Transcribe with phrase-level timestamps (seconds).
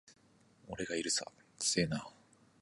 [0.67, 1.25] 俺がいるさ。